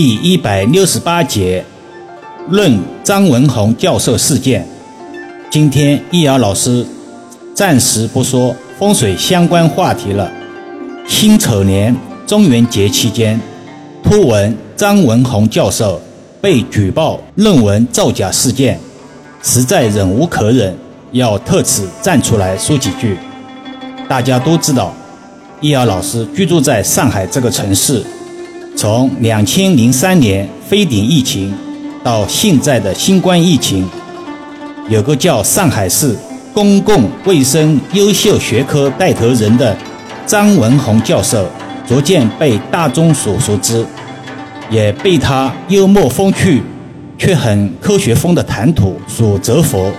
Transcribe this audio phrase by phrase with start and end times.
[0.00, 1.64] 第一百六十八节，
[2.50, 4.64] 论张文宏教授事件。
[5.50, 6.86] 今天易遥老师
[7.52, 10.30] 暂时不说风水相关话题了。
[11.08, 11.92] 辛丑年
[12.28, 13.40] 中元节期间，
[14.00, 16.00] 突闻张文宏教授
[16.40, 18.78] 被举报论文造假事件，
[19.42, 20.72] 实在忍无可忍，
[21.10, 23.18] 要特此站出来说几句。
[24.08, 24.94] 大家都知道，
[25.60, 28.04] 易遥老师居住在上海这个城市。
[28.78, 31.52] 从两千零三年非典疫情
[32.04, 33.84] 到现在的新冠疫情，
[34.88, 36.16] 有个叫上海市
[36.54, 39.76] 公共卫生优秀学科带头人的
[40.24, 41.44] 张文宏教授，
[41.88, 43.84] 逐渐被大众所熟知，
[44.70, 46.62] 也被他幽默风趣
[47.18, 49.90] 却很科学风的谈吐所折服。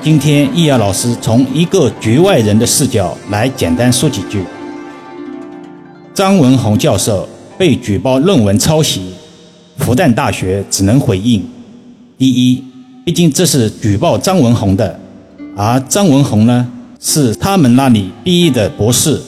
[0.00, 4.42] 今天易遥老师从一个局外人的视角来简单说几句。
[6.14, 7.28] 张文宏教授。
[7.56, 9.12] 被举报论文抄袭，
[9.78, 11.42] 复旦大学只能回应：
[12.18, 12.62] 第一，
[13.04, 14.98] 毕竟这是举报张文宏的，
[15.56, 16.66] 而张文宏呢
[17.00, 19.18] 是他们那里毕业的博士；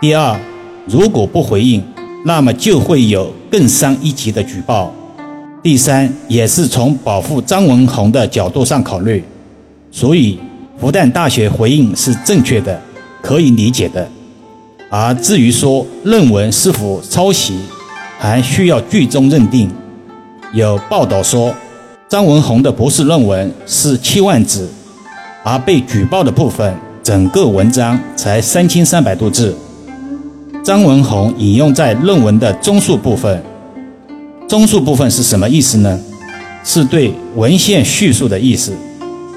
[0.00, 0.38] 第二，
[0.86, 1.82] 如果不回应，
[2.24, 4.92] 那么就会有更上一级的举报；
[5.62, 9.22] 第三，也是从保护张文宏的角度上考虑，
[9.90, 10.38] 所以
[10.78, 12.80] 复旦大学回应是正确的，
[13.20, 14.08] 可以理解的。
[14.90, 17.58] 而至于说论文是否抄袭，
[18.18, 19.70] 还需要剧中认定。
[20.52, 21.54] 有报道说，
[22.08, 24.68] 张文宏的博士论文是七万字，
[25.44, 29.54] 而被举报的部分，整个文章才三千三百多字。
[30.64, 33.42] 张文宏引用在论文的综述部分，
[34.48, 36.00] 综述部分是什么意思呢？
[36.64, 38.72] 是对文献叙述的意思，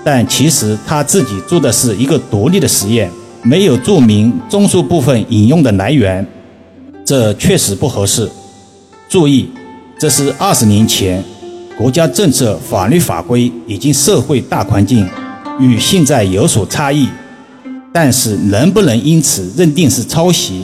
[0.03, 3.11] 但其实他自己做的是一个独立的实验。
[3.43, 6.25] 没有注明综述部分引用的来源，
[7.03, 8.29] 这确实不合适。
[9.09, 9.49] 注意，
[9.97, 11.23] 这是二十年前，
[11.77, 15.07] 国家政策、法律法规以及社会大环境
[15.59, 17.07] 与现在有所差异。
[17.91, 20.61] 但是，能不能因此认定是抄袭，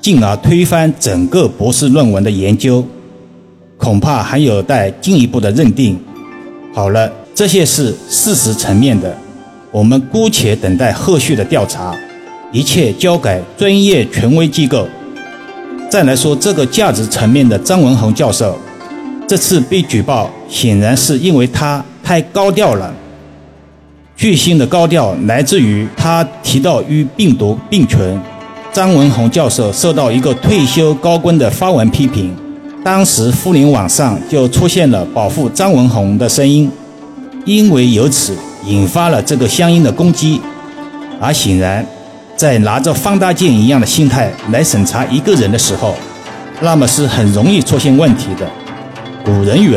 [0.00, 2.84] 进而推翻整个博士论文的研究，
[3.76, 5.98] 恐怕还有待进一步的认定。
[6.72, 9.16] 好了，这些是事实层面的。
[9.74, 11.92] 我们姑且等待后续的调查，
[12.52, 14.86] 一切交给专业权威机构。
[15.90, 18.56] 再来说这个价值层面的张文宏教授，
[19.26, 22.94] 这次被举报，显然是因为他太高调了。
[24.14, 28.22] 巨星的高调来自于他提到与病毒并存。
[28.72, 32.32] 张文宏教授受到一个退休高官的发文批评，
[32.84, 36.70] 当时互联网上就出现了保护张文宏的声音，
[37.44, 38.36] 因为由此。
[38.66, 40.40] 引发了这个相应的攻击，
[41.20, 41.84] 而显然，
[42.36, 45.94] 在拿着放大镜一样的心态来审查一个人的时候，
[46.60, 48.50] 那么是很容易出现问题的。
[49.24, 49.72] 古人云：“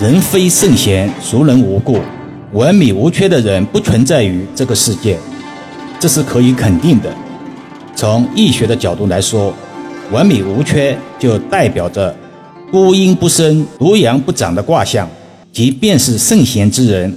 [0.00, 2.00] 人非圣贤，孰能无过？”
[2.52, 5.16] 完美无缺的人不存在于这个世界，
[6.00, 7.08] 这是可以肯定的。
[7.94, 9.54] 从易学的角度来说，
[10.10, 12.12] 完美无缺就代表着
[12.72, 15.08] 孤阴不生、独阳不长的卦象，
[15.52, 17.16] 即便是圣贤之人。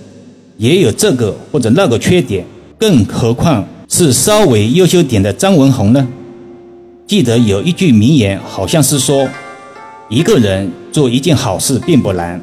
[0.57, 2.45] 也有这个或者那个缺点，
[2.77, 6.07] 更何况是稍微优秀点的张文宏呢？
[7.07, 9.27] 记得有一句名言，好像是说，
[10.09, 12.41] 一个人做一件好事并不难，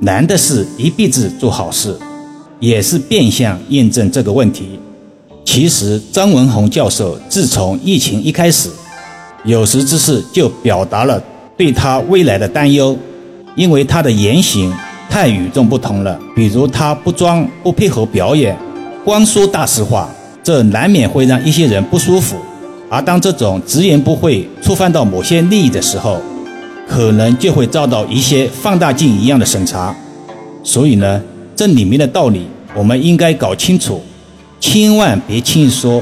[0.00, 1.96] 难的是一辈子做好事，
[2.58, 4.78] 也是变相验证这个问题。
[5.44, 8.70] 其实张文宏教授自从疫情一开始，
[9.44, 11.22] 有识之士就表达了
[11.56, 12.96] 对他未来的担忧，
[13.56, 14.72] 因为他的言行。
[15.10, 18.56] 太与众不同了，比如他不装不配合表演，
[19.04, 20.08] 光说大实话，
[20.40, 22.36] 这难免会让一些人不舒服。
[22.88, 26.20] 而当这种直言不讳触犯到某些利益的时候，
[26.88, 29.94] 可能就会遭到一些放大镜一样的审查。
[30.62, 31.20] 所以呢，
[31.56, 34.00] 这里面的道理我们应该搞清楚，
[34.60, 36.00] 千万别轻易说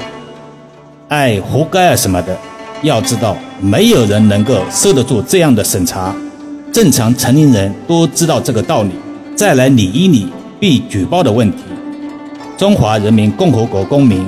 [1.09, 2.37] “哎，活该啊”什么的。
[2.83, 6.15] 要知道，没有人能够受得住这样的审查。
[6.81, 8.93] 正常成年人都知道这个道理，
[9.35, 10.29] 再来理一理
[10.61, 11.65] 被举报的问题。
[12.57, 14.25] 中华人民共和国公民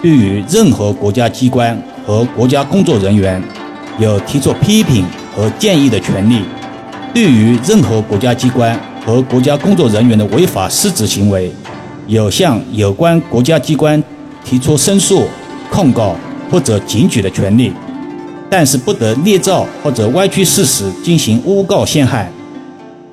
[0.00, 3.42] 对于任何国家机关和国家工作人员
[3.98, 5.04] 有提出批评
[5.36, 6.40] 和建议的权利。
[7.12, 8.74] 对于任何国家机关
[9.04, 11.52] 和国家工作人员的违法失职行为，
[12.06, 14.02] 有向有关国家机关
[14.42, 15.26] 提出申诉、
[15.70, 16.16] 控告
[16.50, 17.70] 或者检举的权利。
[18.52, 22.30] 但是不得捏造或者歪曲事实进行诬告陷害。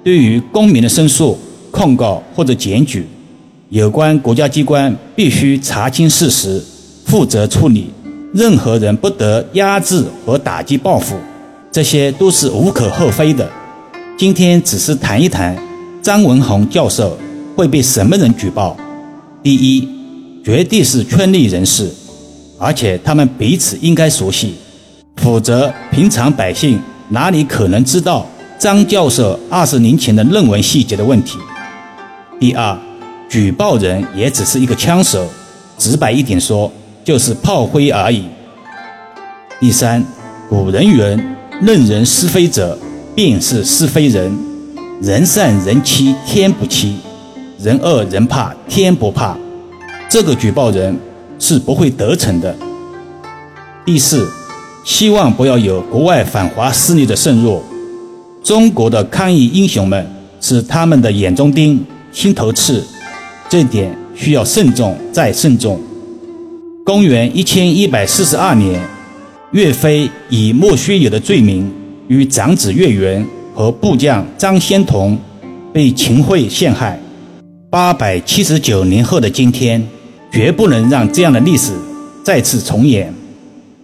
[0.03, 1.39] 对于公民的申诉、
[1.71, 3.07] 控告或者检举，
[3.69, 6.61] 有关国家机关必须查清事实，
[7.05, 7.89] 负责处理。
[8.33, 11.15] 任何人不得压制和打击报复，
[11.71, 13.49] 这些都是无可厚非的。
[14.17, 15.57] 今天只是谈一谈
[16.01, 17.17] 张文宏教授
[17.55, 18.75] 会被什么人举报。
[19.41, 19.87] 第一，
[20.43, 21.89] 绝对是圈内人士，
[22.57, 24.55] 而且他们彼此应该熟悉，
[25.29, 28.25] 否则平常百姓哪里可能知道
[28.57, 31.37] 张教授二十年前的论文细节的问题？
[32.39, 32.75] 第二，
[33.29, 35.29] 举报人也只是一个枪手，
[35.77, 36.71] 直白一点说，
[37.03, 38.23] 就是炮灰而已。
[39.59, 40.03] 第三，
[40.49, 41.23] 古人云
[41.61, 42.75] ：“论人是非者，
[43.13, 44.35] 便是是非人。
[44.99, 46.97] 人善人欺天不欺，
[47.59, 49.37] 人恶人怕天不怕。”
[50.09, 50.97] 这个举报人
[51.37, 52.55] 是不会得逞的。
[53.85, 54.27] 第四，
[54.89, 57.61] 希望不要有国外反华势力的渗入。
[58.43, 60.03] 中国的抗疫英雄们
[60.41, 61.79] 是他们的眼中钉。
[62.11, 62.83] 心头刺，
[63.47, 65.79] 这点需要慎重再慎重。
[66.83, 68.81] 公元一千一百四十二年，
[69.51, 71.71] 岳飞以莫须有的罪名，
[72.07, 75.15] 与长子岳元和部将张仙同
[75.71, 76.99] 被秦桧陷害。
[77.69, 79.87] 八百七十九年后的今天，
[80.31, 81.73] 绝不能让这样的历史
[82.23, 83.13] 再次重演。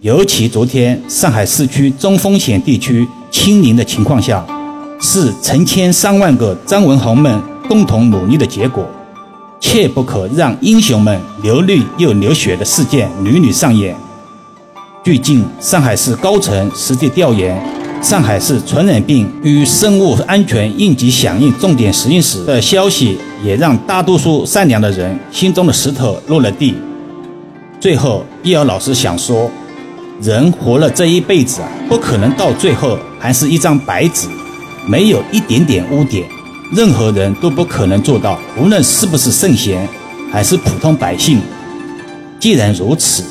[0.06, 4.46] 尤其昨天上海市区中风险地区清零的情况下，
[5.00, 7.42] 是成千上万个张文宏们。
[7.68, 8.86] 共同努力的结果，
[9.58, 13.96] 切不可让英雄们流泪又流血的事件屡屡上演。
[15.02, 17.60] 最近，上海市高层实地调研
[18.00, 26.76] 上海市传染病与生物安全应急响应重点实验室的消息，也让大多数善良的人心中的石头落了地。
[27.80, 29.50] 最后，易遥老师想说，
[30.20, 34.28] 人活了这一辈子啊，不可能到最后还是一张白纸，
[34.86, 36.24] 没有一点点污点。
[36.72, 39.86] 任何人都不可能做到，无论是不是圣贤，
[40.32, 41.40] 还是普通百姓。
[42.40, 43.22] 既然如此，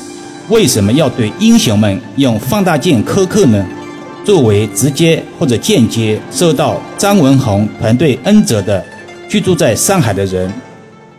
[0.48, 3.66] 为什么要对英雄们用放大镜苛刻呢？
[4.24, 8.84] 作为直接或者间接受到张文宏团队恩泽的
[9.28, 10.52] 居住在上海的人，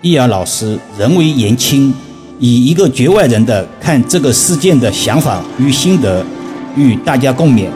[0.02, 1.94] 易遥老师人为言轻，
[2.40, 6.24] 以一个局外人的看这个事件的想法与心得，
[6.76, 7.68] 与大家共勉。